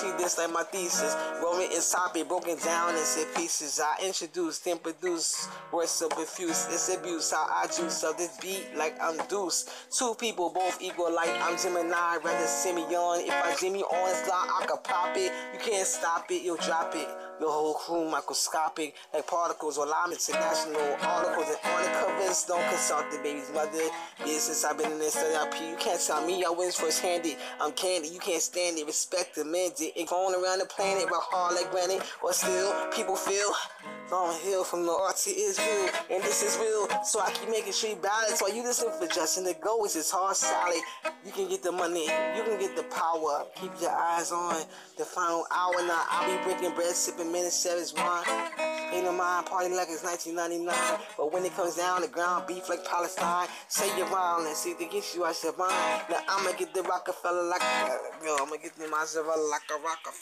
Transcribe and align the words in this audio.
treat 0.00 0.16
this 0.18 0.38
like 0.38 0.52
my 0.52 0.62
thesis. 0.64 1.14
Rolling 1.42 1.70
in 1.72 1.80
topic, 1.80 2.28
broken 2.28 2.56
down 2.58 2.94
into 2.94 3.26
pieces. 3.36 3.80
I 3.82 4.04
introduce, 4.04 4.58
then 4.58 4.78
produce 4.78 5.48
words 5.72 5.90
so 5.90 6.08
profuse. 6.08 6.66
It's 6.70 6.94
abuse 6.94 7.30
how 7.30 7.46
I 7.48 7.66
juice 7.66 8.02
up 8.04 8.16
this 8.16 8.38
beat 8.40 8.66
like 8.76 8.96
I'm 9.00 9.18
Deuce. 9.28 9.66
Two 9.90 10.14
people 10.14 10.50
both 10.50 10.80
equal 10.80 11.14
like 11.14 11.30
I'm 11.40 11.58
Gemini, 11.58 12.16
rather 12.24 12.46
Simeon. 12.46 13.26
If 13.26 13.32
I 13.32 13.54
Jimmy 13.60 13.82
on 13.82 14.14
slot, 14.24 14.48
I 14.60 14.66
could 14.66 14.82
pop 14.84 15.16
it. 15.16 15.32
You 15.52 15.60
can't 15.60 15.86
stop 15.86 16.30
it, 16.30 16.42
you'll 16.42 16.56
drop 16.56 16.94
it. 16.94 17.29
Your 17.40 17.50
whole 17.50 17.74
crew 17.74 18.10
microscopic, 18.10 18.94
like 19.14 19.26
particles. 19.26 19.78
While 19.78 19.92
I'm 19.96 20.12
international 20.12 20.96
articles 21.00 21.56
and 21.64 21.84
the 21.84 21.90
covers. 21.98 22.44
Don't 22.44 22.68
consult 22.68 23.10
the 23.10 23.18
baby's 23.18 23.50
mother. 23.52 23.88
Business 24.22 24.64
I've 24.64 24.76
been 24.76 24.92
in 24.92 24.98
this 24.98 25.14
study 25.14 25.34
IP. 25.34 25.70
You 25.70 25.76
can't 25.76 26.00
tell 26.00 26.24
me 26.26 26.44
I 26.44 26.50
wins 26.50 26.76
first 26.76 27.00
handed. 27.00 27.36
I'm 27.60 27.72
candy, 27.72 28.08
you 28.08 28.20
can't 28.20 28.42
stand 28.42 28.78
it. 28.78 28.86
Respect 28.86 29.34
the 29.34 29.44
mandate. 29.44 29.92
It 29.96 30.08
going 30.08 30.34
around 30.34 30.58
the 30.58 30.66
planet, 30.66 31.06
but 31.08 31.20
hard 31.20 31.54
like 31.54 31.70
granite. 31.70 32.02
Or 32.22 32.32
still, 32.32 32.90
people 32.90 33.16
feel 33.16 33.50
Lauryn 34.10 34.40
Hill 34.42 34.64
from 34.64 34.84
the 34.86 34.92
art 34.92 35.16
to 35.16 35.30
Israel. 35.30 35.88
And 36.10 36.22
this 36.22 36.42
is 36.42 36.58
real. 36.58 36.88
So 37.04 37.20
I 37.20 37.30
keep 37.32 37.48
making 37.48 37.72
sure 37.72 37.90
you 37.90 37.96
balance. 37.96 38.40
While 38.40 38.54
you 38.54 38.62
listen 38.62 38.90
for 38.98 39.06
Justin 39.06 39.44
the 39.44 39.54
Go, 39.54 39.84
it's 39.84 39.94
his 39.94 40.10
hard 40.10 40.36
salad. 40.36 40.80
You 41.24 41.32
can 41.32 41.48
get 41.48 41.62
the 41.62 41.72
money, 41.72 42.04
you 42.36 42.42
can 42.42 42.58
get 42.58 42.76
the 42.76 42.82
power. 42.84 43.46
Keep 43.54 43.80
your 43.80 43.90
eyes 43.90 44.32
on 44.32 44.56
the 44.98 45.04
final 45.04 45.46
hour. 45.50 45.74
Now 45.86 46.04
I'll 46.10 46.26
be 46.26 46.42
breaking 46.44 46.74
bread, 46.74 46.94
sipping 46.94 47.29
Manischewitz 47.30 47.94
wine. 47.96 48.70
Ain't 48.92 49.04
no 49.04 49.12
mind, 49.12 49.46
party 49.46 49.70
like 49.70 49.88
it's 49.88 50.02
1999. 50.02 50.74
But 51.16 51.32
when 51.32 51.44
it 51.44 51.54
comes 51.54 51.76
down, 51.76 52.02
the 52.02 52.08
ground 52.08 52.46
beef 52.46 52.68
like 52.68 52.84
Palestine. 52.84 53.46
Say 53.68 53.86
you're 53.96 54.06
wrong 54.08 54.46
and 54.46 54.56
see 54.56 54.74
to 54.74 54.84
get 54.84 55.14
you 55.14 55.24
out 55.24 55.36
your 55.42 55.56
mind. 55.56 56.02
Now 56.10 56.18
I'ma 56.28 56.52
get 56.58 56.74
the 56.74 56.82
Rockefeller 56.82 57.44
like 57.44 57.62
girl. 58.20 58.38
I'ma 58.42 58.56
get 58.62 58.74
the 58.76 58.86
Maserati 58.86 59.50
like 59.50 59.62
a 59.70 59.78
Rockefeller. 59.78 60.20